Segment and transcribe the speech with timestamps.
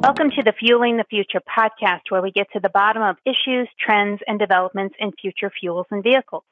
[0.00, 3.68] Welcome to the Fueling the Future podcast, where we get to the bottom of issues,
[3.80, 6.44] trends, and developments in future fuels and vehicles.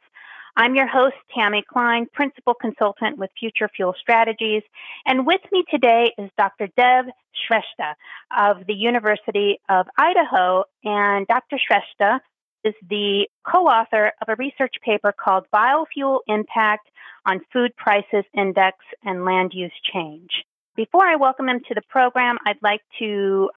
[0.56, 4.62] I'm your host, Tammy Klein, Principal Consultant with Future Fuel Strategies.
[5.06, 6.68] And with me today is Dr.
[6.76, 7.04] Dev
[7.48, 7.94] Shrestha
[8.36, 10.64] of the University of Idaho.
[10.82, 11.56] And Dr.
[11.56, 12.18] Shrestha
[12.64, 16.88] is the co author of a research paper called Biofuel Impact
[17.24, 20.30] on Food Prices Index and Land Use Change.
[20.76, 23.48] Before I welcome him to the program, I'd like to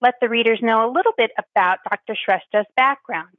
[0.00, 2.14] let the readers know a little bit about Dr.
[2.14, 3.36] Shrestha's background.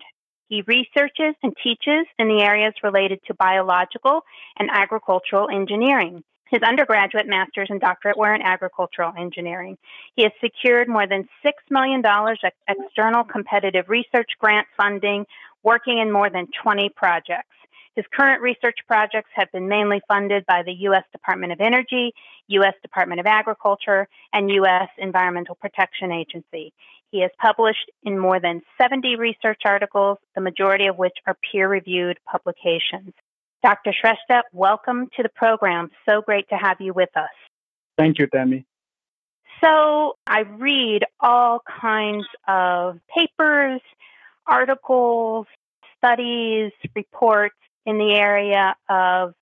[0.50, 4.24] He researches and teaches in the areas related to biological
[4.60, 6.26] and agricultural engineering.
[6.50, 9.78] His undergraduate, master's, and doctorate were in agricultural engineering.
[10.18, 15.26] He has secured more than $6 million of external competitive research grant funding,
[15.64, 17.56] working in more than 20 projects.
[17.96, 21.04] His current research projects have been mainly funded by the U.S.
[21.12, 22.14] Department of Energy,
[22.48, 22.74] U.S.
[22.82, 24.88] Department of Agriculture, and U.S.
[24.98, 26.74] Environmental Protection Agency.
[27.12, 31.68] He has published in more than 70 research articles, the majority of which are peer
[31.68, 33.14] reviewed publications.
[33.62, 33.92] Dr.
[33.92, 35.90] Shrestha, welcome to the program.
[36.08, 37.30] So great to have you with us.
[37.98, 38.66] Thank you, Tammy.
[39.62, 43.82] So, I read all kinds of papers,
[44.48, 45.46] articles,
[45.98, 47.54] studies, reports
[47.86, 49.34] in the area of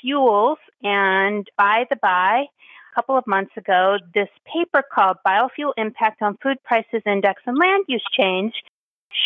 [0.00, 0.58] fuels.
[0.82, 6.36] And by the by, a couple of months ago, this paper called Biofuel Impact on
[6.42, 8.54] Food Prices Index and Land Use Change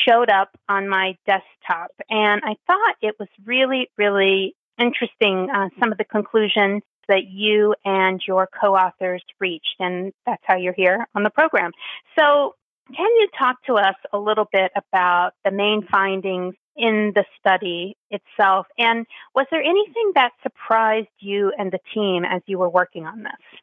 [0.07, 1.91] showed up on my desktop.
[2.11, 7.75] And I thought it was really, really interesting, uh, some of the conclusions that you
[7.85, 9.77] and your co authors reached.
[9.79, 11.73] And that's how you're here on the program.
[12.19, 12.55] So,
[12.95, 17.97] can you talk to us a little bit about the main findings in the study
[18.11, 18.67] itself?
[18.79, 23.23] And was there anything that surprised you and the team as you were working on
[23.23, 23.61] this?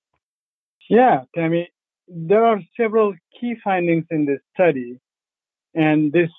[0.90, 1.70] Yeah, Tammy,
[2.08, 5.00] there are several key findings in this study.
[5.74, 6.30] And this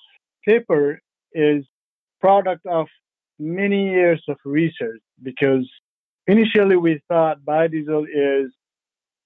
[0.47, 1.01] paper
[1.33, 1.65] is
[2.21, 2.87] product of
[3.37, 5.69] many years of research because
[6.25, 8.51] initially we thought biodiesel is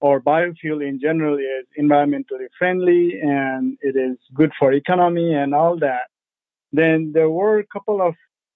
[0.02, 5.78] or biofuel in general is environmentally friendly and it is good for economy and all
[5.78, 6.08] that.
[6.72, 8.14] Then there were a couple of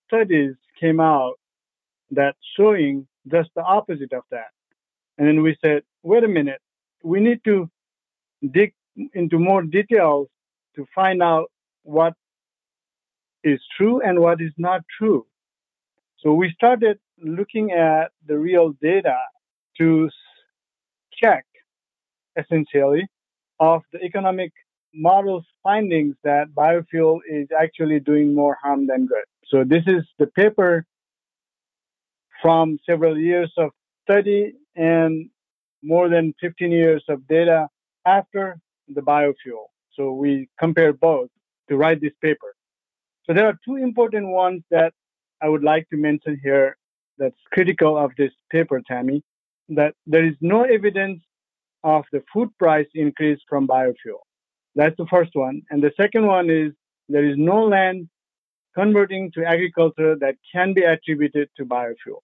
[0.09, 1.35] studies came out
[2.11, 4.51] that showing just the opposite of that.
[5.19, 6.61] And then we said, wait a minute,
[7.05, 7.71] we need to
[8.51, 8.75] dig
[9.15, 10.27] into more details
[10.75, 11.53] to find out
[11.85, 12.15] what
[13.45, 15.25] is true and what is not true.
[16.19, 19.17] So we started looking at the real data
[19.79, 20.11] to
[21.23, 21.45] check
[22.37, 23.07] essentially
[23.61, 24.53] of the economic
[24.95, 29.25] model's findings that biofuel is actually doing more harm than good.
[29.47, 30.85] So this is the paper
[32.43, 33.71] from several years of
[34.03, 35.29] study and
[35.83, 37.69] more than 15 years of data
[38.07, 39.67] after the biofuel.
[39.95, 41.29] So we compare both
[41.69, 42.55] to write this paper.
[43.25, 44.93] So there are two important ones that
[45.43, 46.77] I would like to mention here
[47.19, 49.23] that's critical of this paper, Tammy,
[49.69, 51.21] that there is no evidence
[51.85, 54.23] of the food price increase from biofuel.
[54.75, 55.63] That's the first one.
[55.71, 56.73] And the second one is
[57.09, 58.09] there is no land
[58.75, 62.21] converting to agriculture that can be attributed to biofuel.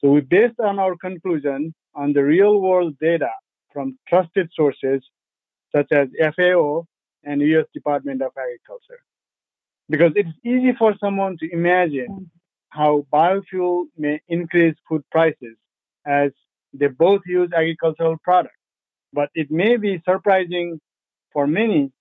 [0.00, 3.30] So we based on our conclusion on the real world data
[3.72, 5.00] from trusted sources
[5.74, 6.86] such as FAO
[7.24, 9.00] and US Department of Agriculture.
[9.88, 12.30] Because it's easy for someone to imagine
[12.70, 15.56] how biofuel may increase food prices
[16.06, 16.32] as
[16.72, 18.56] they both use agricultural products.
[19.12, 20.80] But it may be surprising
[21.32, 21.92] for many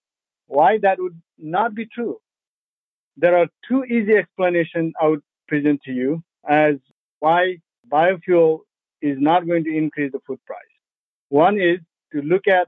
[0.47, 2.19] why that would not be true.
[3.17, 6.75] There are two easy explanations I would present to you as
[7.19, 7.57] why
[7.91, 8.59] biofuel
[9.01, 10.59] is not going to increase the food price.
[11.29, 11.79] One is
[12.13, 12.67] to look at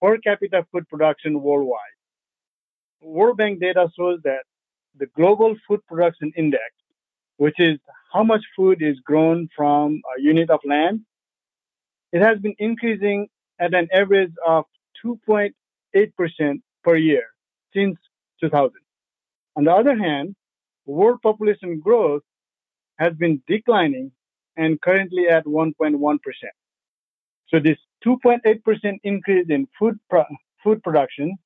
[0.00, 1.96] per capita food production worldwide.
[3.02, 4.44] World Bank data shows that
[4.98, 6.64] the global food production index,
[7.40, 7.78] which is
[8.12, 11.00] how much food is grown from a unit of land,
[12.12, 13.28] it has been increasing
[13.58, 14.66] at an average of
[15.02, 17.22] 2.8% per year
[17.72, 17.96] since
[18.42, 18.72] 2000.
[19.56, 20.36] On the other hand,
[20.84, 22.22] world population growth
[22.98, 24.12] has been declining
[24.58, 26.18] and currently at 1.1%.
[27.48, 31.38] So this 2.8% increase in food pro- food production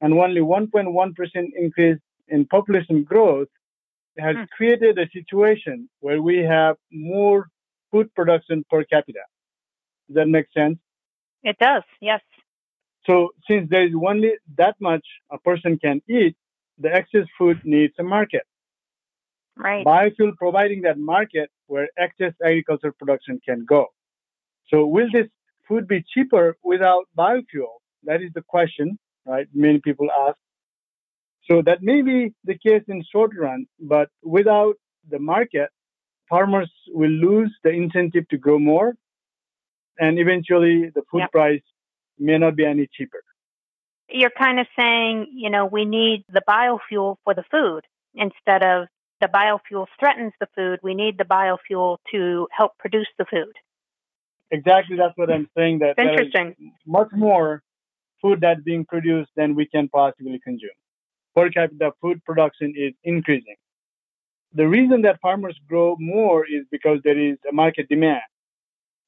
[0.00, 1.98] and only 1.1% increase
[2.28, 3.48] in population growth
[4.18, 4.48] has mm.
[4.50, 7.48] created a situation where we have more
[7.90, 9.20] food production per capita.
[10.08, 10.78] Does that make sense?
[11.42, 12.20] It does, yes.
[13.06, 16.36] So since there is only that much a person can eat,
[16.78, 18.42] the excess food needs a market.
[19.56, 19.84] Right.
[19.84, 23.86] Biofuel providing that market where excess agricultural production can go.
[24.68, 25.26] So will this
[25.68, 27.74] food be cheaper without biofuel?
[28.04, 29.46] That is the question, right?
[29.54, 30.36] Many people ask.
[31.50, 34.76] So that may be the case in short run, but without
[35.10, 35.68] the market,
[36.28, 38.94] farmers will lose the incentive to grow more,
[39.98, 41.32] and eventually the food yep.
[41.32, 41.62] price
[42.18, 43.22] may not be any cheaper.
[44.08, 47.82] You're kind of saying, you know, we need the biofuel for the food
[48.14, 48.86] instead of
[49.20, 50.78] the biofuel threatens the food.
[50.82, 53.54] We need the biofuel to help produce the food.
[54.50, 55.80] Exactly, that's what I'm saying.
[55.80, 56.72] That interesting.
[56.86, 57.62] Much more
[58.20, 60.70] food that's being produced than we can possibly consume.
[61.34, 63.56] Per capita food production is increasing.
[64.52, 68.22] The reason that farmers grow more is because there is a market demand.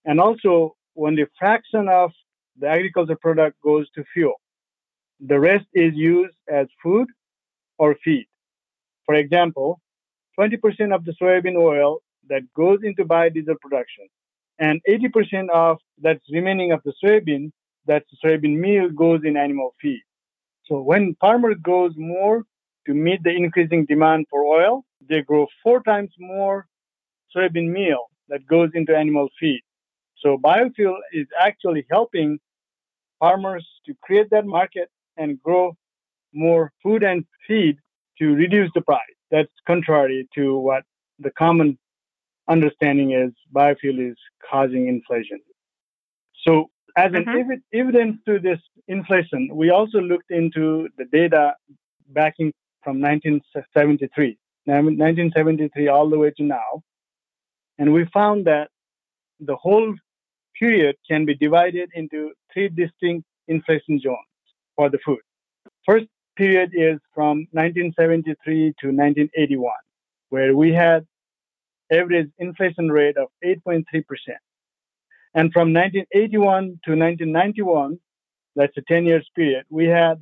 [0.05, 2.11] And also, when the fraction of
[2.59, 4.35] the agriculture product goes to fuel,
[5.21, 7.09] the rest is used as food
[7.79, 8.27] or feed.
[9.05, 9.81] For example,
[10.39, 14.09] 20% of the soybean oil that goes into biodiesel production
[14.59, 17.53] and 80% of that's remaining of the soybean,
[17.87, 20.03] that's soybean meal goes in animal feed.
[20.67, 22.45] So when farmer grows more
[22.87, 26.67] to meet the increasing demand for oil, they grow four times more
[27.35, 29.63] soybean meal that goes into animal feed.
[30.19, 32.39] So biofuel is actually helping
[33.19, 35.77] farmers to create that market and grow
[36.33, 37.79] more food and feed
[38.19, 39.01] to reduce the price.
[39.31, 40.85] That's contrary to what
[41.19, 41.79] the common
[42.49, 44.17] understanding is biofuel is
[44.51, 45.41] causing inflation.
[46.47, 47.53] So, as an mm-hmm.
[47.53, 48.59] ev- evidence to this
[48.89, 51.55] inflation, we also looked into the data
[52.09, 52.53] backing
[52.83, 56.83] from 1973, 1973 all the way to now,
[57.79, 58.71] and we found that
[59.41, 59.95] the whole
[60.59, 64.17] period can be divided into three distinct inflation zones
[64.75, 65.21] for the food.
[65.85, 66.07] First
[66.37, 69.73] period is from 1973 to 1981,
[70.31, 71.07] where we had
[71.93, 73.85] average inflation rate of 8.3%.
[75.37, 77.99] And from 1981 to 1991,
[78.57, 80.17] that's a 10 years period, we had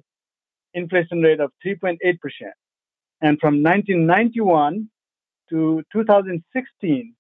[0.75, 1.99] inflation rate of 3.8%.
[3.23, 4.91] And from 1991
[5.51, 7.15] to 2016,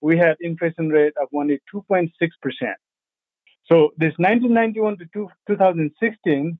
[0.00, 2.10] we had inflation rate of only 2.6%.
[3.66, 6.58] So this 1991 to 2016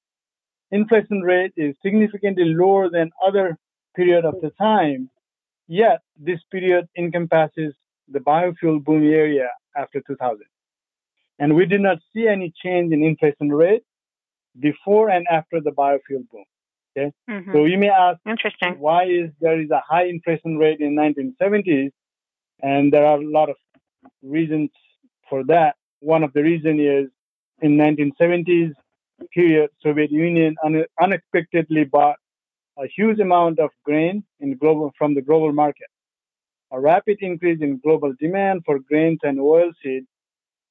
[0.71, 3.59] inflation rate is significantly lower than other
[3.97, 5.11] period of the time
[5.69, 7.75] Yet, this period encompasses
[8.09, 10.41] the biofuel boom area after 2000.
[11.39, 13.83] And we did not see any change in inflation rate
[14.59, 16.45] before and after the biofuel boom.
[16.97, 17.13] Okay?
[17.29, 17.53] Mm-hmm.
[17.53, 18.79] So you may ask, Interesting.
[18.79, 21.91] why is there is a high inflation rate in 1970s?
[22.63, 23.57] And there are a lot of
[24.23, 24.71] reasons
[25.29, 25.75] for that.
[26.01, 27.11] One of the reasons is
[27.63, 28.73] in 1970s
[29.33, 32.17] period, Soviet Union un- unexpectedly bought
[32.79, 35.87] a huge amount of grain in global, from the global market.
[36.73, 40.07] A rapid increase in global demand for grains and oilseed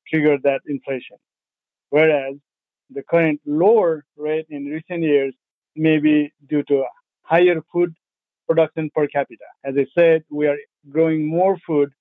[0.09, 1.17] triggered that inflation.
[1.89, 2.35] Whereas
[2.89, 5.33] the current lower rate in recent years
[5.75, 6.83] may be due to
[7.23, 7.93] higher food
[8.47, 9.45] production per capita.
[9.63, 10.57] As I said, we are
[10.89, 11.91] growing more food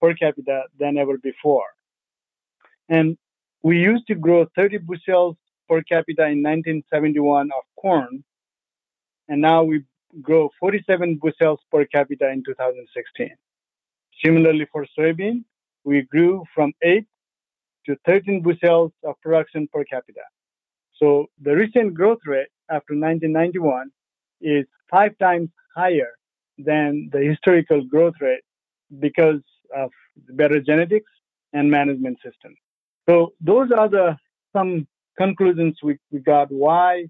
[0.00, 1.66] per capita than ever before.
[2.88, 3.16] And
[3.62, 5.36] we used to grow 30 bushels
[5.68, 8.24] per capita in 1971 of corn
[9.28, 9.84] and now we
[10.20, 13.30] grow 47 bushels per capita in 2016.
[14.24, 15.44] Similarly, for soybean,
[15.84, 17.06] we grew from 8
[17.86, 20.22] to 13 bushels of production per capita.
[20.94, 23.90] So the recent growth rate after 1991
[24.40, 26.12] is five times higher
[26.58, 28.42] than the historical growth rate
[29.00, 29.40] because
[29.74, 29.90] of
[30.30, 31.10] better genetics
[31.52, 32.54] and management system.
[33.08, 34.16] So those are the
[34.52, 34.86] some
[35.18, 37.04] conclusions we, we got why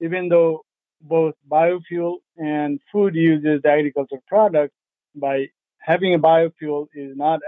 [0.00, 0.64] even though
[1.00, 4.72] both biofuel and food uses the agricultural product
[5.14, 5.46] by
[5.78, 7.40] having a biofuel is not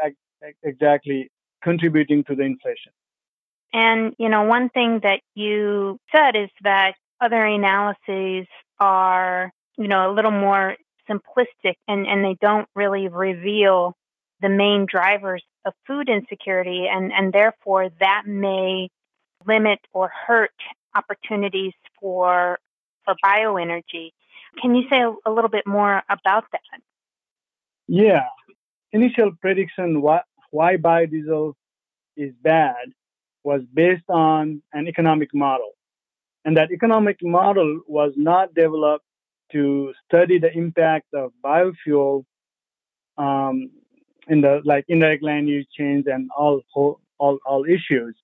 [0.63, 1.31] exactly
[1.67, 2.93] contributing to the inflation.
[3.73, 8.47] And, you know, one thing that you said is that other analyses
[8.79, 10.77] are, you know, a little more
[11.11, 13.95] simplistic and, and they don't really reveal
[14.41, 18.89] the main drivers of food insecurity and, and therefore that may
[19.47, 20.55] limit or hurt
[20.95, 22.59] opportunities for
[23.05, 24.11] for bioenergy.
[24.61, 26.81] Can you say a, little bit more about that?
[27.87, 28.25] Yeah.
[28.93, 30.03] Initial prediction
[30.57, 31.53] why biodiesel
[32.17, 32.87] is bad
[33.45, 35.73] was based on an economic model.
[36.45, 39.05] And that economic model was not developed
[39.53, 42.25] to study the impact of biofuel
[43.19, 43.71] um,
[44.29, 48.15] in the like indirect land use change and all, all, all issues.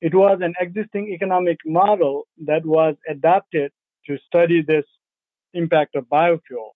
[0.00, 3.72] It was an existing economic model that was adapted
[4.06, 4.86] to study this
[5.52, 6.70] impact of biofuel.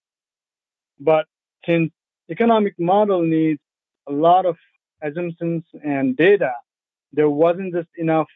[1.01, 1.25] But
[1.67, 1.91] since
[2.31, 3.61] economic model needs
[4.09, 4.57] a lot of
[5.03, 6.53] assumptions and data,
[7.13, 8.29] there wasn't just enough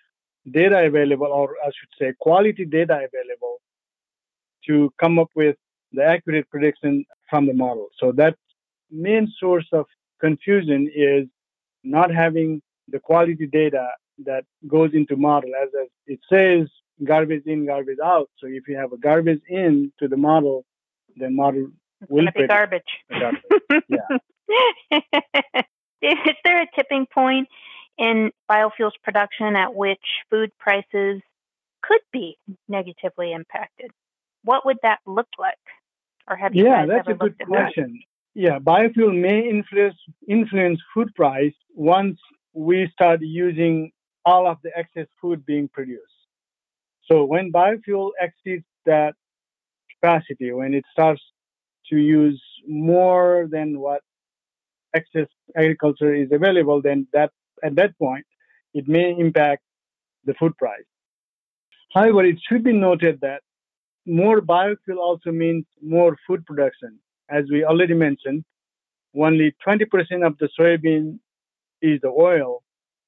[0.51, 3.57] data available, or I should say, quality data available
[4.67, 5.57] to come up with
[5.93, 7.89] the accurate prediction from the model.
[7.99, 8.37] So that
[8.91, 9.87] main source of
[10.21, 11.27] confusion is
[11.83, 13.89] not having the quality data
[14.25, 15.51] that goes into model.
[15.61, 16.69] As, as it says
[17.05, 18.31] garbage in garbage out.
[18.39, 20.65] So if you have a garbage in to the model
[21.17, 21.69] the model
[22.01, 23.43] it's will be garbage, garbage.
[23.89, 25.61] yeah
[26.11, 27.49] is there a tipping point
[27.99, 31.21] in biofuels production at which food prices
[31.83, 32.37] could be
[32.69, 33.91] negatively impacted?
[34.45, 35.55] What would that look like?
[36.29, 37.93] Or have you yeah that's a good question
[38.35, 38.41] that?
[38.41, 39.95] yeah biofuel may influence
[40.29, 42.19] influence food price once
[42.53, 43.93] we start using
[44.25, 46.03] all of the excess food being produced.
[47.09, 49.15] So when biofuel exceeds that
[49.93, 51.23] capacity when it starts
[51.91, 54.03] to use more than what
[54.95, 57.31] excess agriculture is available then that
[57.63, 58.27] at that point
[58.75, 59.63] it may impact
[60.25, 60.89] the food price
[61.95, 63.41] however it should be noted that
[64.07, 66.99] more biofuel also means more food production.
[67.29, 68.45] As we already mentioned,
[69.17, 69.85] only 20%
[70.25, 71.19] of the soybean
[71.83, 72.63] is the oil,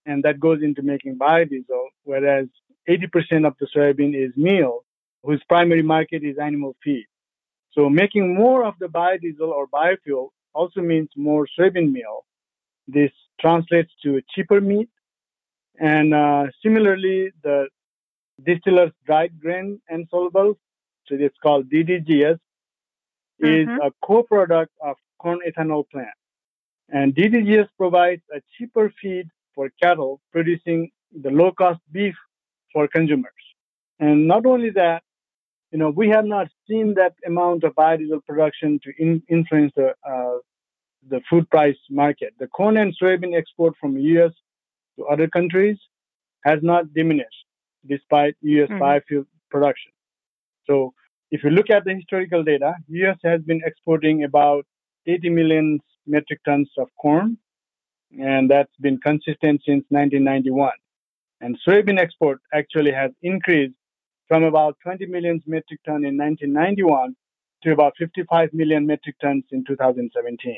[0.06, 2.46] and that goes into making biodiesel, whereas
[2.88, 4.84] 80% of the soybean is meal,
[5.22, 7.06] whose primary market is animal feed.
[7.72, 12.18] So making more of the biodiesel or biofuel also means more soybean meal.
[12.96, 13.12] This
[13.42, 14.90] translates to cheaper meat.
[15.94, 17.58] And uh, similarly, the
[18.48, 20.58] distillers dried grain and solubles
[21.08, 22.38] so it's called DDGS,
[23.40, 23.86] is mm-hmm.
[23.86, 26.08] a co-product of corn ethanol plant.
[26.90, 32.14] And DDGS provides a cheaper feed for cattle producing the low-cost beef
[32.72, 33.32] for consumers.
[33.98, 35.02] And not only that,
[35.70, 39.94] you know, we have not seen that amount of biodiesel production to in, influence the
[40.08, 40.38] uh,
[41.08, 42.34] the food price market.
[42.38, 44.32] The corn and soybean export from U.S.
[44.98, 45.78] to other countries
[46.44, 47.44] has not diminished
[47.86, 48.68] despite U.S.
[48.68, 48.82] Mm-hmm.
[48.82, 49.92] biofuel production.
[50.66, 50.92] So
[51.30, 54.66] if you look at the historical data, US has been exporting about
[55.06, 57.38] 80 million metric tons of corn,
[58.18, 60.72] and that's been consistent since 1991.
[61.40, 63.74] And soybean export actually has increased
[64.26, 67.14] from about 20 million metric ton in 1991
[67.62, 70.56] to about 55 million metric tons in 2017.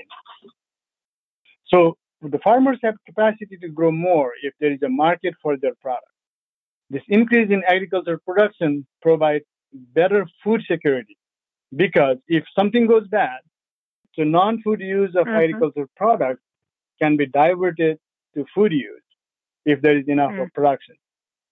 [1.67, 5.75] So the farmers have capacity to grow more if there is a market for their
[5.81, 6.07] product.
[6.91, 11.17] This increase in agricultural production provides better food security
[11.75, 13.41] because if something goes bad,
[14.17, 15.37] the non-food use of mm-hmm.
[15.37, 16.43] agricultural products
[17.01, 17.99] can be diverted
[18.35, 19.03] to food use
[19.65, 20.43] if there is enough mm.
[20.43, 20.97] of production,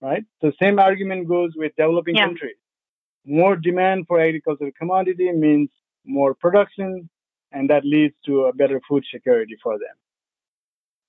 [0.01, 0.25] right?
[0.41, 2.27] So same argument goes with developing yeah.
[2.27, 2.57] countries.
[3.29, 5.69] More demand for agricultural commodity means
[6.07, 7.11] more production,
[7.53, 9.97] and that leads to a better food security for them.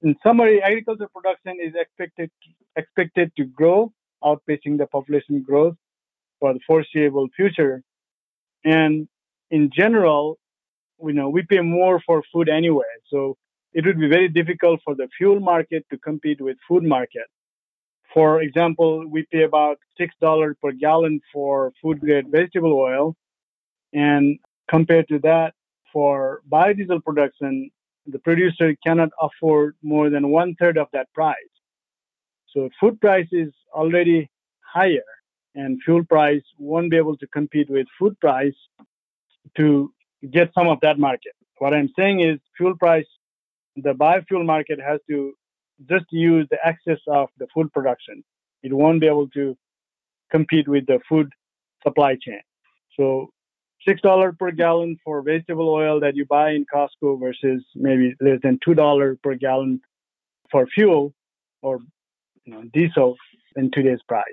[0.01, 2.29] In summary, agricultural production is expected
[2.75, 5.75] expected to grow, outpacing the population growth
[6.41, 7.83] for the foreseeable future.
[8.65, 9.07] And
[9.49, 10.37] in general,
[11.01, 12.91] you know, we pay more for food anyway.
[13.07, 13.37] So
[13.71, 17.27] it would be very difficult for the fuel market to compete with food market.
[18.13, 23.15] For example, we pay about $6 per gallon for food grade vegetable oil.
[23.93, 24.39] And
[24.69, 25.53] compared to that,
[25.93, 27.71] for biodiesel production,
[28.05, 31.35] the producer cannot afford more than one third of that price.
[32.53, 34.29] So food price is already
[34.61, 35.09] higher
[35.55, 38.55] and fuel price won't be able to compete with food price
[39.57, 39.91] to
[40.31, 41.33] get some of that market.
[41.57, 43.05] What I'm saying is fuel price,
[43.75, 45.33] the biofuel market has to
[45.87, 48.23] just use the excess of the food production.
[48.63, 49.57] It won't be able to
[50.31, 51.31] compete with the food
[51.83, 52.41] supply chain.
[52.97, 53.29] So
[53.87, 58.39] six dollar per gallon for vegetable oil that you buy in Costco versus maybe less
[58.43, 59.81] than two dollar per gallon
[60.51, 61.13] for fuel
[61.61, 61.79] or
[62.45, 63.15] you know, diesel
[63.55, 64.23] in today's price.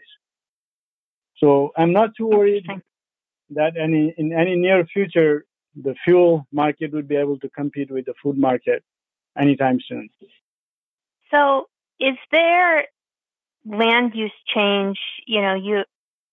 [1.39, 2.67] So I'm not too worried
[3.51, 5.45] that any in any near future
[5.83, 8.83] the fuel market would be able to compete with the food market
[9.39, 10.09] anytime soon.
[11.31, 11.69] So
[12.01, 12.87] is there
[13.65, 14.99] land use change?
[15.27, 15.85] You know, you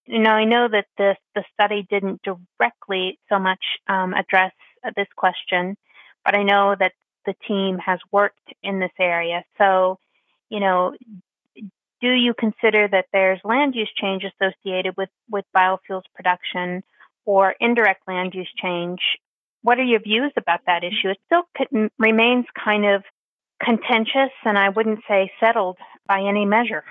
[0.06, 4.52] you know, I know that the the study didn't directly so much um, address
[4.96, 5.78] this question,
[6.26, 6.94] but I know that
[7.26, 9.44] the team has worked in this area.
[9.58, 9.98] So,
[10.50, 10.94] you know,
[12.02, 16.84] do you consider that there's land use change associated with, with biofuels production
[17.26, 19.00] or indirect land use change?
[19.62, 21.10] What are your views about that issue?
[21.10, 21.44] It still
[21.98, 23.04] remains kind of
[23.64, 25.78] contentious and I wouldn't say settled
[26.08, 26.84] by any measure.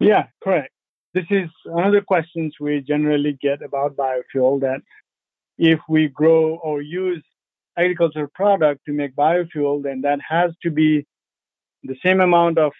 [0.00, 0.72] Yeah, correct.
[1.14, 4.80] This is another questions we generally get about biofuel that
[5.56, 7.24] if we grow or use
[7.76, 11.06] agricultural product to make biofuel, then that has to be
[11.82, 12.72] the same amount of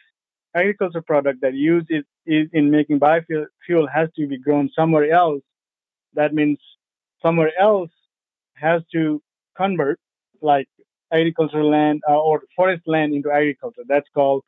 [0.55, 1.91] agricultural product that used
[2.27, 5.43] in making biofuel has to be grown somewhere else,
[6.15, 6.59] that means
[7.23, 7.91] somewhere else
[8.55, 9.23] has to
[9.57, 9.99] convert
[10.43, 10.69] like
[11.13, 13.83] agricultural land uh, or forest land into agriculture.
[13.87, 14.45] That's called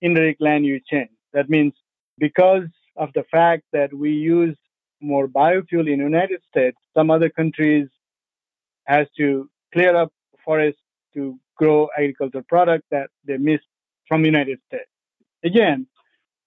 [0.00, 1.10] indirect land use change.
[1.32, 1.72] That means
[2.18, 2.64] because
[2.96, 4.56] of the fact that we use
[5.00, 7.88] more biofuel in the United States, some other countries
[8.84, 10.12] has to clear up
[10.44, 10.80] forests
[11.14, 13.60] to grow agricultural product that they miss
[14.08, 14.90] from the United States.
[15.44, 15.86] Again,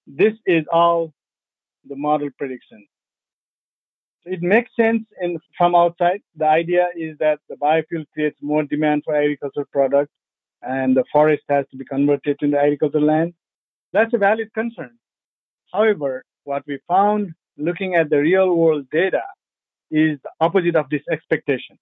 [0.07, 1.13] this is all
[1.87, 2.85] the model prediction.
[4.25, 6.21] It makes sense in, from outside.
[6.35, 10.11] The idea is that the biofuel creates more demand for agricultural products
[10.63, 13.33] and the forest has to be converted into agricultural land.
[13.93, 14.97] That's a valid concern.
[15.71, 19.21] However, what we found looking at the real world data
[19.91, 21.77] is the opposite of this expectation.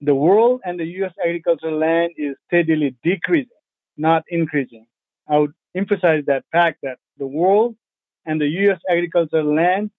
[0.00, 3.62] The world and the US agricultural land is steadily decreasing,
[3.96, 4.86] not increasing.
[5.28, 7.74] I would emphasize that fact that the world
[8.26, 9.90] and the US agricultural land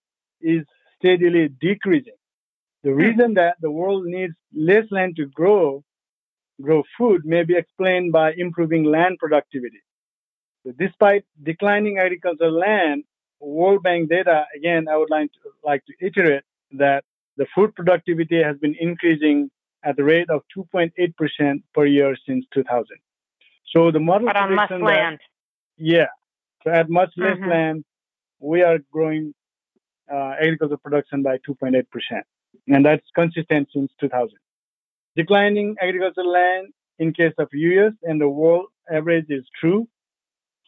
[0.41, 0.65] is
[1.03, 2.13] steadily decreasing.
[2.83, 2.97] The hmm.
[2.97, 5.83] reason that the world needs less land to grow
[6.61, 9.81] grow food may be explained by improving land productivity.
[10.63, 13.03] So despite declining agricultural land,
[13.39, 16.43] World Bank data, again, I would like to, like to iterate
[16.73, 17.03] that
[17.37, 19.49] the food productivity has been increasing
[19.83, 22.85] at the rate of 2.8% per year since 2000.
[23.75, 25.19] So the model but on less that, land.
[25.77, 26.07] Yeah.
[26.63, 27.49] So at much less mm-hmm.
[27.49, 27.85] land,
[28.39, 29.33] we are growing
[30.11, 31.85] uh, agricultural production by 2.8%.
[32.67, 34.29] And that's consistent since 2000.
[35.15, 36.67] Declining agricultural land
[36.99, 39.87] in case of US and the world average is true.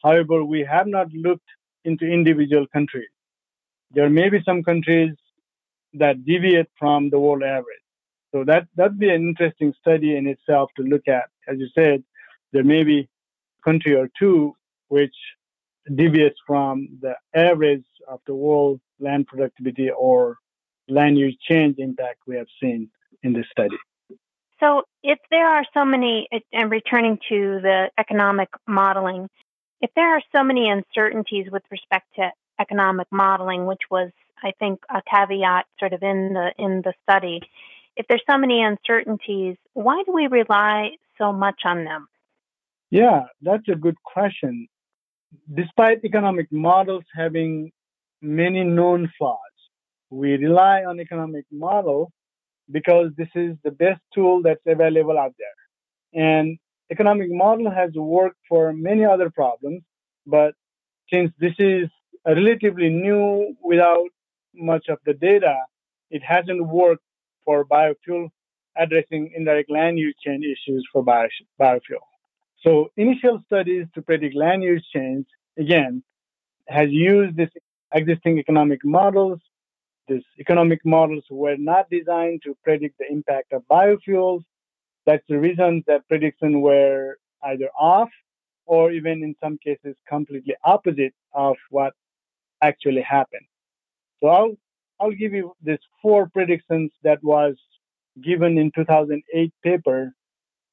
[0.02, 1.48] However, we have not looked
[1.84, 3.08] into individual countries.
[3.92, 5.14] There may be some countries
[5.94, 7.86] that deviate from the world average.
[8.32, 11.30] So that that'd be an interesting study in itself to look at.
[11.48, 12.02] As you said,
[12.52, 13.08] there may be
[13.64, 14.54] country or two
[14.88, 15.14] which
[15.94, 20.38] deviates from the average of the world land productivity or
[20.88, 22.88] land use change impact we have seen
[23.22, 23.76] in this study.
[24.60, 29.28] So, if there are so many, and returning to the economic modeling,
[29.80, 34.10] if there are so many uncertainties with respect to economic modeling, which was,
[34.42, 37.42] I think, a caveat sort of in the in the study,
[37.96, 42.08] if there's so many uncertainties, why do we rely so much on them?
[42.90, 44.68] Yeah, that's a good question.
[45.54, 47.72] Despite economic models having
[48.22, 49.38] many known flaws,
[50.10, 52.12] we rely on economic model
[52.70, 56.28] because this is the best tool that's available out there.
[56.38, 56.58] And
[56.90, 59.82] economic model has worked for many other problems,
[60.26, 60.54] but
[61.12, 61.88] since this is
[62.26, 64.08] relatively new without
[64.54, 65.56] much of the data,
[66.10, 67.02] it hasn't worked
[67.44, 68.28] for biofuel
[68.76, 72.06] addressing indirect land use change issues for biofuel.
[72.62, 75.26] So initial studies to predict land use change,
[75.58, 76.02] again,
[76.68, 77.50] has used this
[77.92, 79.40] existing economic models.
[80.08, 84.42] These economic models were not designed to predict the impact of biofuels.
[85.04, 88.08] That's the reason that predictions were either off
[88.66, 91.92] or even in some cases completely opposite of what
[92.62, 93.46] actually happened.
[94.20, 94.56] So I'll
[94.98, 97.54] I'll give you these four predictions that was
[98.22, 100.12] given in 2008 paper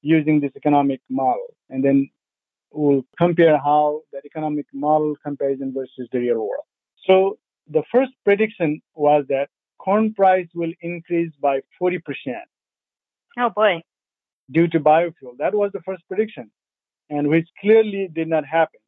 [0.03, 2.09] using this economic model, and then
[2.71, 6.65] we'll compare how that economic model comparison versus the real world.
[7.07, 7.39] So
[7.69, 12.01] the first prediction was that corn price will increase by 40%.
[13.39, 13.81] Oh boy.
[14.51, 15.37] Due to biofuel.
[15.39, 16.51] That was the first prediction,
[17.09, 18.79] and which clearly did not happen.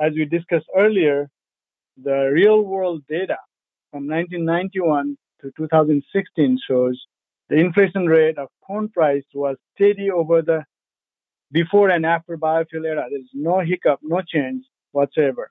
[0.00, 1.28] As we discussed earlier,
[2.02, 3.36] the real world data
[3.90, 7.06] from 1991 to 2016 shows
[7.50, 10.64] the inflation rate of corn price was steady over the
[11.52, 13.06] before and after biofuel era.
[13.10, 15.50] There's no hiccup, no change whatsoever.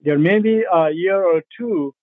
[0.00, 1.94] There may be a year or two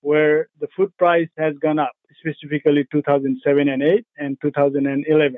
[0.00, 5.36] where the food price has gone up, specifically 2007 and 8 and 2011.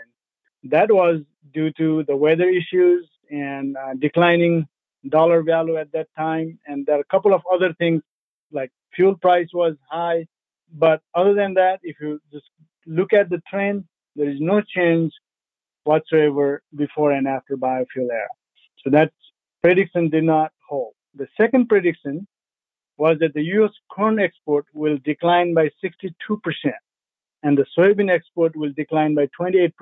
[0.65, 1.23] That was
[1.55, 4.67] due to the weather issues and uh, declining
[5.09, 6.59] dollar value at that time.
[6.67, 8.03] And there are a couple of other things
[8.53, 10.27] like fuel price was high.
[10.71, 12.45] But other than that, if you just
[12.89, 13.85] look at the trend,
[14.17, 15.13] there is no change
[15.85, 18.29] whatsoever before and after biofuel era.
[18.83, 19.13] So that
[19.63, 20.95] prediction did not hold.
[21.15, 22.27] The second prediction
[22.97, 23.73] was that the U.S.
[23.95, 26.13] corn export will decline by 62%,
[27.43, 29.73] and the soybean export will decline by 28%,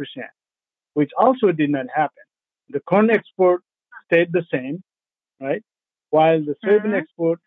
[0.95, 2.23] which also did not happen.
[2.69, 3.63] The corn export
[4.07, 4.83] stayed the same,
[5.41, 5.63] right?
[6.11, 6.95] While the soybean mm-hmm.
[6.95, 7.41] export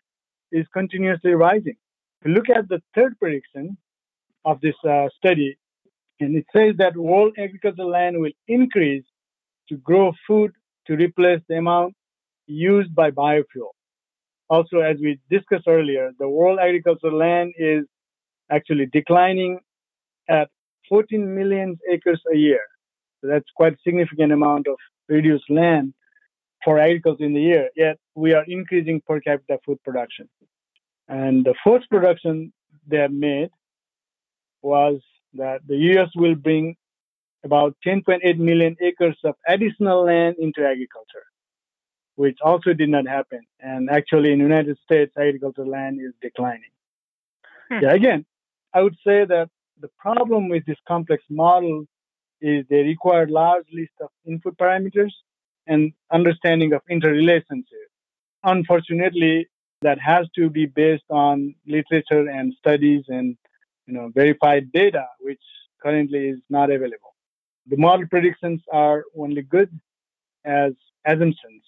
[0.50, 1.76] is continuously rising.
[2.20, 3.76] If you look at the third prediction
[4.44, 5.56] of this uh, study,
[6.20, 9.04] and it says that world agricultural land will increase
[9.68, 10.52] to grow food
[10.86, 11.94] to replace the amount
[12.46, 13.72] used by biofuel.
[14.48, 17.84] also, as we discussed earlier, the world agricultural land is
[18.50, 19.60] actually declining
[20.28, 20.48] at
[20.88, 22.60] 14 million acres a year.
[23.20, 24.76] So that's quite a significant amount of
[25.08, 25.94] reduced land
[26.64, 27.70] for agriculture in the year.
[27.76, 30.28] Yet we are increasing per capita food production.
[31.08, 32.52] And the first production
[32.86, 33.50] they have made
[34.62, 35.00] was
[35.34, 36.08] that the U.S.
[36.16, 36.76] will bring
[37.44, 41.26] about 10.8 million acres of additional land into agriculture,
[42.16, 43.40] which also did not happen.
[43.60, 46.70] And actually, in the United States, agricultural land is declining.
[47.70, 47.78] Hmm.
[47.82, 48.26] Yeah, again,
[48.74, 49.48] I would say that
[49.80, 51.86] the problem with this complex model
[52.40, 55.12] is they require large list of input parameters
[55.66, 57.94] and understanding of interrelationships.
[58.44, 59.48] Unfortunately,
[59.82, 63.36] that has to be based on literature and studies and
[63.90, 65.42] you know verified data, which
[65.82, 67.14] currently is not available.
[67.66, 69.70] The model predictions are only good
[70.44, 70.72] as
[71.06, 71.62] assumptions.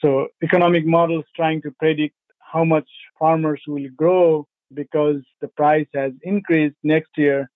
[0.00, 6.12] So economic models trying to predict how much farmers will grow because the price has
[6.22, 7.50] increased next year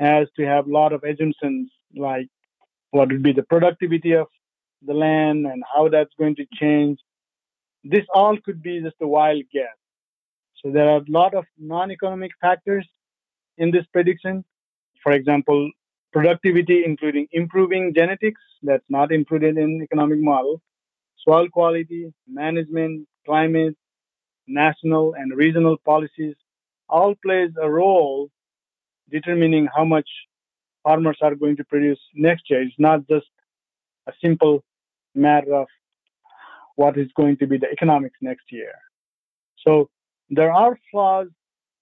[0.00, 2.28] has to have a lot of assumptions like
[2.90, 4.26] what would be the productivity of
[4.82, 6.98] the land and how that's going to change.
[7.84, 9.76] This all could be just a wild guess.
[10.62, 12.86] So there are a lot of non-economic factors
[13.58, 14.44] in this prediction.
[15.02, 15.70] For example,
[16.12, 20.60] productivity, including improving genetics, that's not included in economic model,
[21.26, 23.76] soil quality, management, climate,
[24.46, 26.34] national and regional policies,
[26.88, 28.30] all plays a role
[29.10, 30.08] determining how much
[30.82, 32.62] farmers are going to produce next year.
[32.62, 33.26] It's not just
[34.06, 34.64] a simple
[35.14, 35.66] matter of
[36.76, 38.72] what is going to be the economics next year.
[39.66, 39.88] So
[40.30, 41.28] there are flaws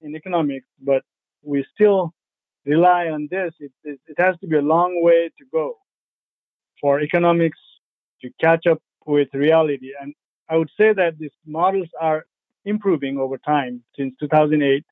[0.00, 1.02] in economics, but
[1.44, 2.12] we still
[2.66, 3.52] rely on this.
[3.60, 5.76] It, it, it has to be a long way to go
[6.80, 7.58] for economics
[8.22, 9.90] to catch up with reality.
[10.00, 10.14] And
[10.48, 12.24] I would say that these models are
[12.64, 13.82] improving over time.
[13.96, 14.84] Since 2008,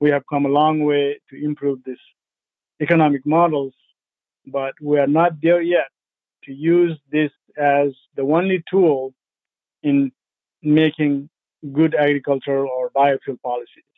[0.00, 1.96] we have come a long way to improve these
[2.80, 3.74] economic models,
[4.46, 5.88] but we are not there yet
[6.44, 9.14] to use this as the only tool
[9.82, 10.10] in
[10.62, 11.28] making
[11.72, 13.93] good agricultural or biofuel policies.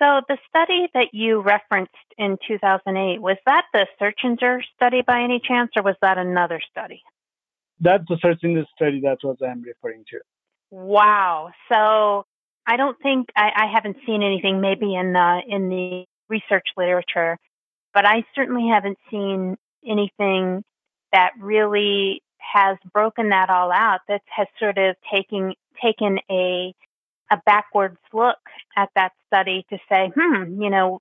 [0.00, 5.40] So the study that you referenced in 2008 was that the Searchinger study by any
[5.46, 7.02] chance, or was that another study?
[7.80, 9.02] That's the Searchinger study.
[9.04, 10.20] That's what I'm referring to.
[10.70, 11.50] Wow.
[11.70, 12.24] So
[12.66, 17.36] I don't think I, I haven't seen anything maybe in the in the research literature,
[17.92, 20.62] but I certainly haven't seen anything
[21.12, 24.00] that really has broken that all out.
[24.08, 26.74] That has sort of taken taken a
[27.30, 28.38] a backwards look
[28.76, 31.00] at that study to say, hmm, you know,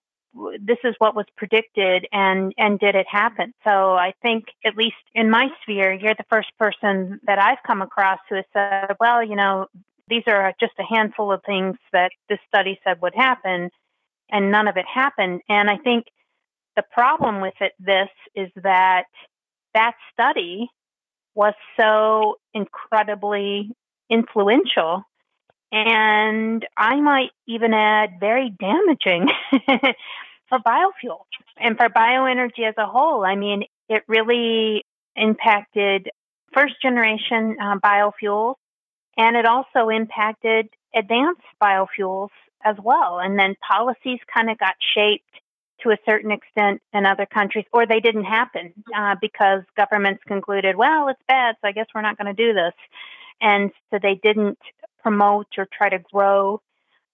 [0.59, 4.95] this is what was predicted and and did it happen so i think at least
[5.15, 9.23] in my sphere you're the first person that i've come across who has said well
[9.23, 9.65] you know
[10.09, 13.69] these are just a handful of things that this study said would happen,
[14.31, 15.41] and none of it happened.
[15.47, 16.05] And I think
[16.75, 19.05] the problem with it, this is that
[19.73, 20.67] that study
[21.35, 23.71] was so incredibly
[24.09, 25.03] influential
[25.71, 29.29] and I might even add very damaging
[30.49, 31.21] for biofuel
[31.57, 33.23] and for bioenergy as a whole.
[33.23, 36.09] I mean, it really impacted
[36.53, 38.55] first generation uh, biofuels
[39.17, 42.29] and it also impacted advanced biofuels
[42.65, 43.19] as well.
[43.19, 45.25] And then policies kind of got shaped
[45.83, 50.75] to a certain extent in other countries, or they didn't happen uh, because governments concluded,
[50.75, 52.73] well, it's bad, so I guess we're not going to do this.
[53.41, 54.57] And so they didn't
[55.01, 56.61] promote or try to grow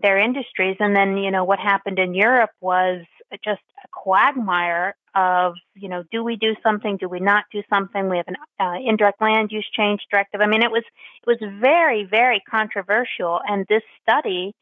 [0.01, 0.77] their industries.
[0.79, 3.01] And then, you know, what happened in Europe was
[3.43, 6.97] just a quagmire of, you know, do we do something?
[6.97, 8.09] Do we not do something?
[8.09, 10.41] We have an uh, indirect land use change directive.
[10.41, 10.83] I mean, it was
[11.25, 14.53] it was very very controversial, and this study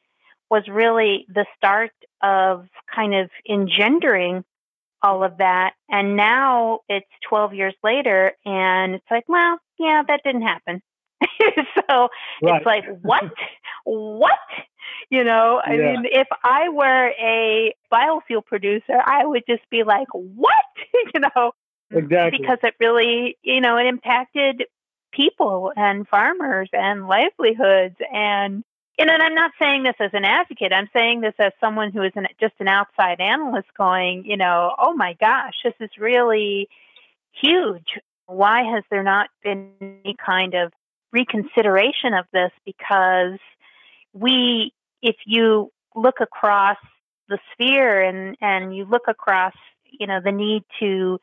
[0.50, 4.44] was really the start of kind of engendering
[5.02, 5.74] all of that.
[5.90, 10.82] And now it's 12 years later, and it's like, well, yeah, that didn't happen.
[11.90, 12.10] so
[12.42, 12.58] right.
[12.58, 13.24] it's like, what?
[13.86, 14.40] what?
[15.10, 15.94] You know, I yeah.
[15.94, 20.54] mean, if I were a biofuel producer, I would just be like, what?
[21.14, 21.52] you know,
[21.92, 22.40] exactly.
[22.40, 24.64] Because it really, you know, it impacted
[25.12, 28.64] people and farmers and livelihoods and
[28.98, 30.72] you know, and I'm not saying this as an advocate.
[30.72, 34.76] I'm saying this as someone who is an, just an outside analyst going, you know,
[34.78, 36.70] oh my gosh, this is really
[37.32, 37.98] huge.
[38.28, 40.72] Why has there not been any kind of
[41.14, 42.52] reconsideration of this?
[42.66, 43.40] Because
[44.14, 44.74] we
[45.04, 46.78] if you look across
[47.30, 49.54] the sphere and, and you look across,
[50.00, 51.20] you know, the need to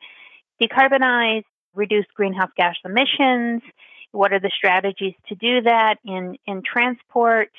[0.61, 3.61] decarbonize, reduce greenhouse gas emissions,
[4.11, 7.49] What are the strategies to do that in, in transport?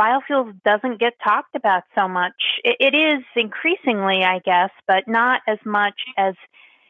[0.00, 2.34] Biofuels doesn't get talked about so much.
[2.64, 6.34] it, it is increasingly, I guess, but not as much as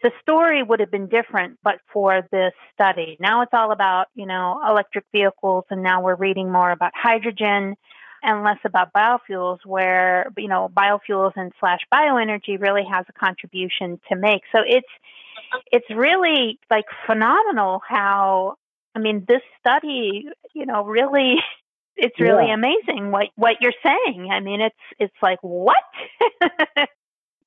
[0.02, 3.16] the story would have been different but for this study.
[3.20, 7.74] Now it's all about, you know, electric vehicles and now we're reading more about hydrogen
[8.22, 14.00] and less about biofuels where, you know, biofuels and slash bioenergy really has a contribution
[14.08, 14.42] to make.
[14.52, 14.88] So it's
[15.72, 18.56] it's really like phenomenal how
[18.94, 21.36] I mean this study, you know, really
[21.96, 22.54] it's really yeah.
[22.54, 24.28] amazing what what you're saying.
[24.30, 25.76] I mean it's it's like what?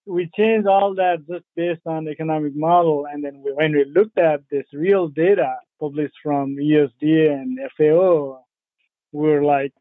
[0.06, 3.06] we changed all that just based on economic model.
[3.12, 8.44] And then we, when we looked at this real data published from USDA and FAO,
[9.12, 9.74] we were like,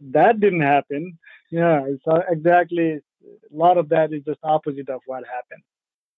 [0.00, 1.18] that didn't happen.
[1.50, 5.62] Yeah, it's exactly a lot of that is just opposite of what happened.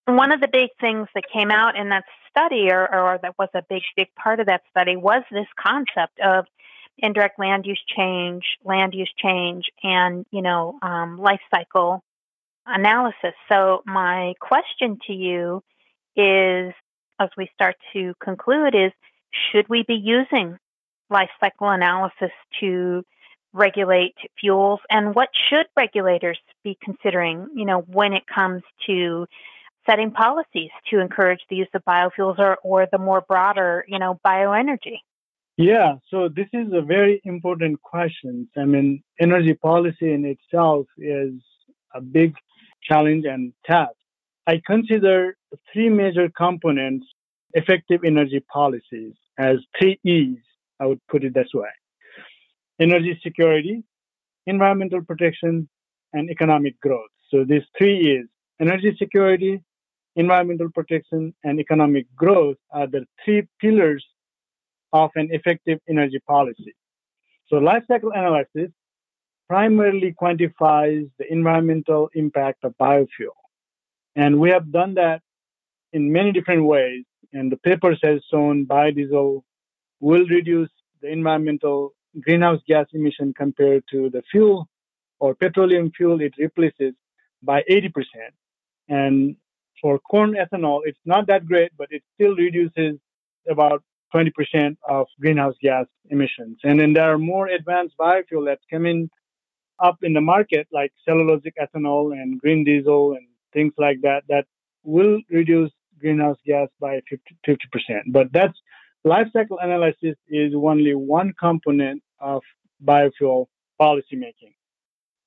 [0.06, 3.48] One of the big things that came out in that study, or, or that was
[3.54, 6.46] a big, big part of that study, was this concept of
[6.98, 12.02] indirect land use change, land use change, and you know, um, life cycle
[12.70, 13.34] analysis.
[13.50, 15.62] So, my question to you
[16.16, 16.72] is
[17.20, 18.92] as we start to conclude is
[19.52, 20.58] should we be using
[21.10, 22.30] life cycle analysis
[22.60, 23.04] to
[23.52, 24.80] regulate fuels?
[24.88, 29.26] And what should regulators be considering you know when it comes to
[29.88, 34.18] setting policies to encourage the use of biofuels or, or the more broader you know
[34.26, 34.98] bioenergy?
[35.56, 35.96] Yeah.
[36.10, 38.48] So this is a very important question.
[38.56, 41.34] I mean energy policy in itself is
[41.94, 42.34] a big
[42.82, 43.94] challenge, and task.
[44.46, 45.36] I consider
[45.72, 47.06] three major components
[47.52, 50.38] effective energy policies as three E's,
[50.78, 51.68] I would put it this way
[52.80, 53.82] energy security,
[54.46, 55.68] environmental protection,
[56.14, 57.10] and economic growth.
[57.30, 58.26] So these three E's
[58.60, 59.62] energy security,
[60.16, 64.04] environmental protection, and economic growth are the three pillars
[64.92, 66.74] of an effective energy policy.
[67.48, 68.70] So life cycle analysis
[69.50, 73.38] primarily quantifies the environmental impact of biofuel.
[74.14, 75.22] And we have done that
[75.92, 77.04] in many different ways.
[77.32, 79.42] And the paper has shown biodiesel
[79.98, 80.70] will reduce
[81.02, 84.68] the environmental greenhouse gas emission compared to the fuel
[85.18, 86.94] or petroleum fuel it replaces
[87.42, 87.90] by 80%.
[88.88, 89.34] And
[89.82, 93.00] for corn ethanol, it's not that great, but it still reduces
[93.48, 93.82] about
[94.14, 96.58] 20% of greenhouse gas emissions.
[96.62, 99.10] And then there are more advanced biofuel that's coming
[99.82, 104.46] up in the market, like cellulosic ethanol and green diesel and things like that, that
[104.84, 107.00] will reduce greenhouse gas by
[107.44, 108.58] 50, percent But that's
[109.04, 112.42] life cycle analysis is only one component of
[112.84, 113.46] biofuel
[113.80, 114.54] policymaking.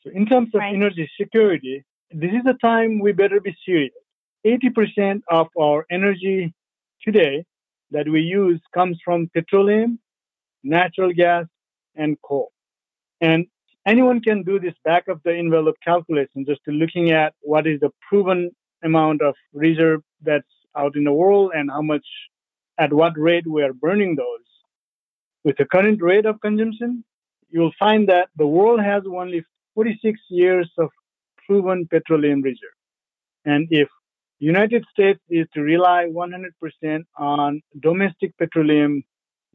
[0.02, 0.74] So in terms of right.
[0.74, 3.94] energy security, this is a time we better be serious.
[4.46, 6.54] 80% of our energy
[7.02, 7.46] today
[7.92, 10.00] that we use comes from petroleum,
[10.64, 11.46] natural gas,
[11.96, 12.52] and coal.
[13.22, 13.48] And
[13.86, 17.92] anyone can do this back of the envelope calculation just looking at what is the
[18.08, 18.52] proven
[18.84, 22.06] amount of reserve that's out in the world and how much
[22.78, 24.48] at what rate we are burning those.
[25.44, 27.04] With the current rate of consumption
[27.50, 29.44] you'll find that the world has only
[29.76, 30.90] 46 years of
[31.46, 32.78] proven petroleum reserve.
[33.46, 33.90] And if
[34.40, 39.04] united states is to rely 100% on domestic petroleum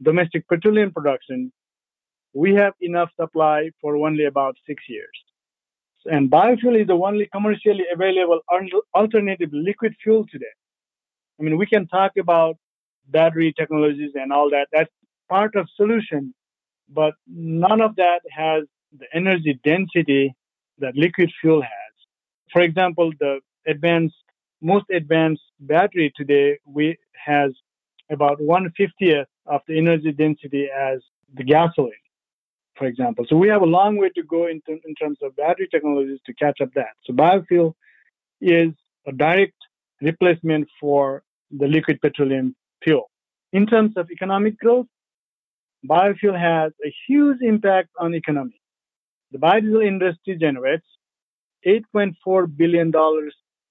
[0.01, 1.51] domestic petroleum production
[2.33, 5.09] we have enough supply for only about six years.
[6.05, 8.39] And biofuel is the only commercially available
[8.95, 10.45] alternative liquid fuel today.
[11.39, 12.55] I mean, we can talk about
[13.07, 14.67] battery technologies and all that.
[14.71, 14.91] That's
[15.27, 16.33] part of solution,
[16.87, 18.63] but none of that has
[18.97, 20.33] the energy density
[20.79, 21.93] that liquid fuel has.
[22.51, 24.15] For example, the advanced,
[24.61, 27.51] most advanced battery today we has
[28.09, 30.99] about 150th of the energy density as
[31.35, 31.91] the gasoline
[32.79, 33.25] for example.
[33.29, 36.33] So we have a long way to go in, in terms of battery technologies to
[36.33, 36.93] catch up that.
[37.03, 37.73] So biofuel
[38.41, 38.71] is
[39.05, 39.57] a direct
[40.01, 43.11] replacement for the liquid petroleum fuel.
[43.51, 44.87] In terms of economic growth,
[45.87, 48.61] biofuel has a huge impact on economy.
[49.31, 50.85] The biodiesel industry generates
[51.67, 52.91] $8.4 billion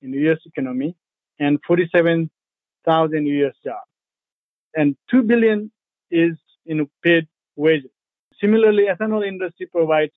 [0.02, 0.94] in the US economy
[1.40, 3.90] and 47,000 US jobs.
[4.74, 5.72] And 2 billion
[6.10, 7.90] is in paid wages.
[8.40, 10.12] Similarly, ethanol industry provides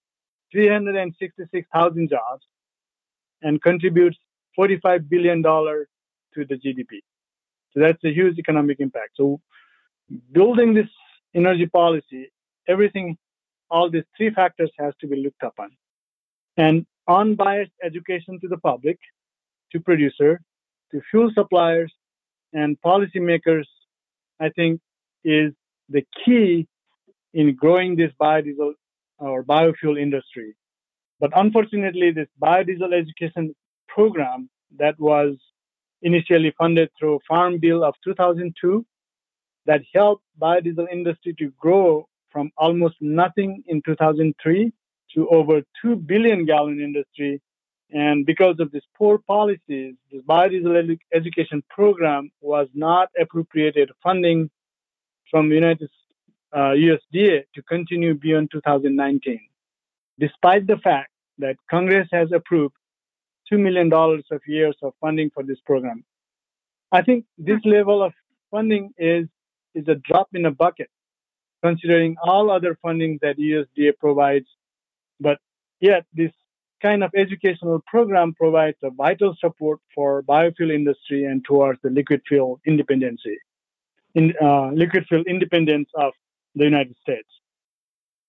[0.51, 2.45] 366,000 jobs
[3.41, 4.17] and contributes
[4.55, 5.87] 45 billion dollar
[6.35, 6.99] to the GDP.
[7.73, 9.11] So that's a huge economic impact.
[9.15, 9.39] So
[10.31, 10.89] building this
[11.33, 12.31] energy policy,
[12.67, 13.17] everything,
[13.69, 15.69] all these three factors has to be looked upon.
[16.57, 18.99] And unbiased education to the public,
[19.71, 20.41] to producer,
[20.91, 21.93] to fuel suppliers,
[22.53, 23.65] and policymakers,
[24.39, 24.81] I think,
[25.23, 25.53] is
[25.89, 26.67] the key
[27.33, 28.73] in growing this biodiesel
[29.19, 30.55] or biofuel industry.
[31.19, 33.55] But unfortunately, this biodiesel education
[33.87, 35.35] program that was
[36.01, 38.85] initially funded through Farm Bill of 2002
[39.65, 44.71] that helped biodiesel industry to grow from almost nothing in 2003
[45.13, 47.41] to over 2 billion gallon industry.
[47.91, 54.49] And because of these poor policies, this biodiesel education program was not appropriated funding
[55.29, 55.89] from United
[56.53, 59.39] uh, USDA to continue beyond 2019,
[60.19, 62.75] despite the fact that Congress has approved
[63.51, 66.03] $2 million of years of funding for this program.
[66.91, 68.13] I think this level of
[68.49, 69.27] funding is,
[69.75, 70.89] is a drop in a bucket,
[71.63, 74.47] considering all other funding that USDA provides.
[75.19, 75.39] But
[75.79, 76.31] yet, this
[76.81, 82.21] kind of educational program provides a vital support for biofuel industry and towards the liquid
[82.27, 83.37] fuel independency,
[84.15, 86.13] in uh, liquid fuel independence of
[86.55, 87.27] the United States.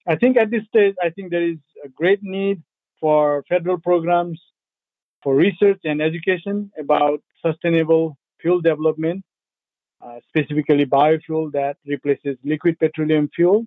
[0.07, 2.63] I think at this stage, I think there is a great need
[3.01, 4.41] for federal programs
[5.23, 9.25] for research and education about sustainable fuel development,
[10.05, 13.67] uh, specifically biofuel that replaces liquid petroleum fuel,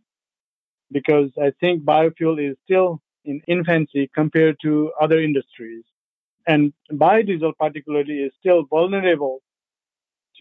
[0.92, 5.84] because I think biofuel is still in infancy compared to other industries.
[6.48, 9.42] And biodiesel, particularly, is still vulnerable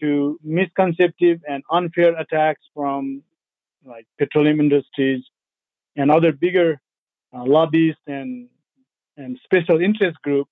[0.01, 3.23] to misconceptive and unfair attacks from
[3.85, 5.23] like petroleum industries
[5.95, 6.79] and other bigger
[7.35, 8.49] uh, lobbyists and
[9.17, 10.47] and special interest group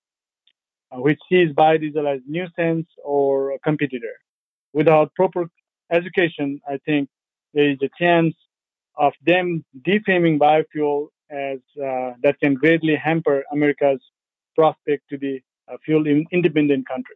[0.93, 4.15] uh, which sees biodiesel as nuisance or a competitor.
[4.73, 5.49] Without proper
[5.91, 7.09] education, I think
[7.53, 8.35] there is a chance
[8.97, 14.01] of them defaming biofuel as uh, that can greatly hamper America's
[14.55, 17.15] prospect to be a fuel independent country.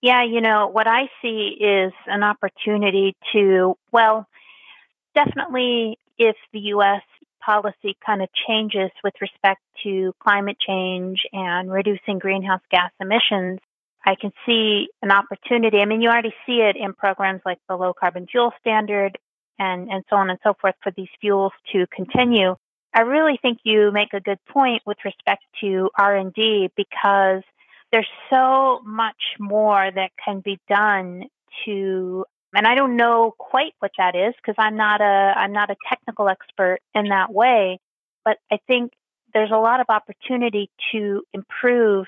[0.00, 4.26] Yeah, you know, what I see is an opportunity to, well,
[5.14, 7.02] definitely if the U.S.
[7.44, 13.60] policy kind of changes with respect to climate change and reducing greenhouse gas emissions,
[14.04, 15.78] I can see an opportunity.
[15.78, 19.18] I mean, you already see it in programs like the low carbon fuel standard
[19.58, 22.56] and, and so on and so forth for these fuels to continue.
[22.94, 27.42] I really think you make a good point with respect to R&D because
[27.90, 31.24] there's so much more that can be done
[31.64, 35.70] to and I don't know quite what that is because I'm not a I'm not
[35.70, 37.78] a technical expert in that way,
[38.24, 38.92] but I think
[39.34, 42.06] there's a lot of opportunity to improve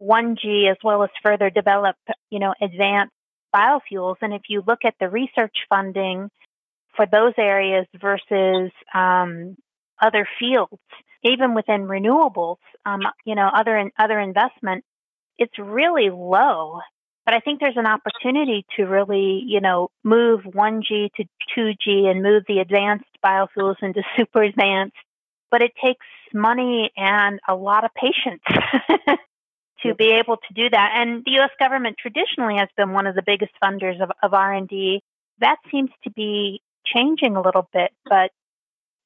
[0.00, 1.96] 1G as well as further develop,
[2.30, 3.12] you know, advanced
[3.54, 4.16] biofuels.
[4.22, 6.30] And if you look at the research funding
[6.96, 9.56] for those areas versus um,
[10.00, 10.80] other fields,
[11.24, 14.84] even within renewables, um, you know, other in, other investment,
[15.36, 16.80] it's really low.
[17.28, 22.22] But I think there's an opportunity to really, you know, move 1G to 2G and
[22.22, 24.96] move the advanced biofuels into super advanced.
[25.50, 28.40] But it takes money and a lot of patience
[29.82, 30.92] to be able to do that.
[30.94, 31.50] And the U.S.
[31.58, 35.02] government traditionally has been one of the biggest funders of, of R&D.
[35.40, 38.30] That seems to be changing a little bit, but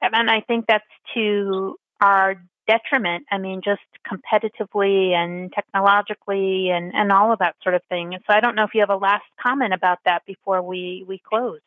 [0.00, 2.36] and I think that's to our
[2.72, 3.26] detriment.
[3.30, 3.80] I mean, just
[4.10, 8.16] competitively and technologically and, and all of that sort of thing.
[8.26, 11.20] So I don't know if you have a last comment about that before we, we
[11.30, 11.60] close.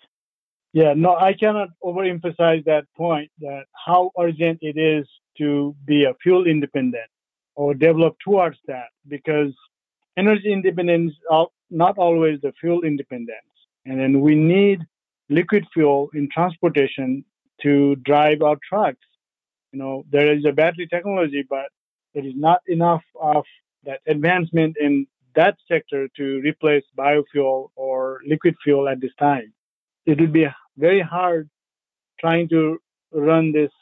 [0.74, 6.14] Yeah, no, I cannot overemphasize that point that how urgent it is to be a
[6.22, 7.10] fuel independent
[7.56, 9.54] or develop towards that because
[10.18, 13.54] energy independence is not always the fuel independence.
[13.86, 14.82] And then we need
[15.30, 17.24] liquid fuel in transportation
[17.62, 19.06] to drive our trucks
[19.76, 21.68] you know, there is a battery technology, but
[22.14, 23.44] there is not enough of
[23.84, 29.54] that advancement in that sector to replace biofuel or liquid fuel at this time.
[30.06, 31.50] It will be very hard
[32.22, 32.78] trying to
[33.12, 33.76] run these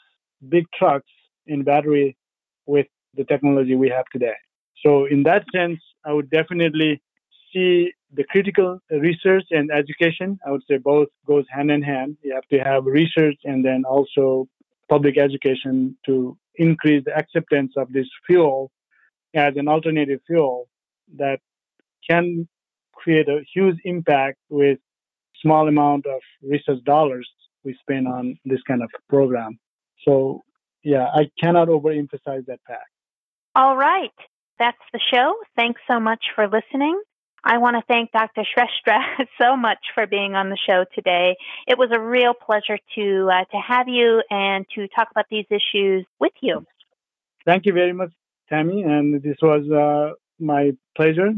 [0.49, 1.11] big trucks
[1.45, 2.17] in battery
[2.65, 4.37] with the technology we have today.
[4.83, 7.03] So in that sense, I would definitely
[7.53, 10.39] see the critical research and education.
[10.45, 12.17] I would say both goes hand in hand.
[12.23, 14.47] You have to have research and then also
[14.89, 18.71] public education to increase the acceptance of this fuel
[19.33, 20.67] as an alternative fuel
[21.17, 21.39] that
[22.07, 22.47] can
[22.93, 24.77] create a huge impact with
[25.41, 27.27] small amount of research dollars
[27.63, 29.57] we spend on this kind of program.
[30.07, 30.41] So
[30.83, 32.89] yeah, I cannot overemphasize that fact.
[33.55, 34.11] All right.
[34.59, 35.35] That's the show.
[35.55, 37.01] Thanks so much for listening.
[37.43, 38.43] I want to thank Dr.
[38.43, 38.99] Shrestha
[39.41, 41.35] so much for being on the show today.
[41.67, 45.45] It was a real pleasure to uh, to have you and to talk about these
[45.49, 46.65] issues with you.
[47.45, 48.11] Thank you very much,
[48.49, 51.31] Tammy, and this was uh, my pleasure.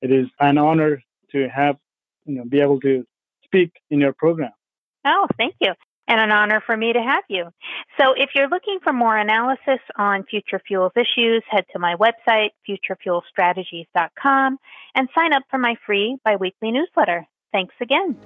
[0.00, 1.02] It is an honor
[1.32, 1.76] to have
[2.24, 3.04] you know be able to
[3.44, 4.52] speak in your program.
[5.04, 5.72] Oh, thank you.
[6.08, 7.46] And an honor for me to have you.
[8.00, 12.50] So, if you're looking for more analysis on future fuels issues, head to my website,
[12.68, 14.58] futurefuelstrategies.com,
[14.94, 17.26] and sign up for my free biweekly newsletter.
[17.52, 18.16] Thanks again.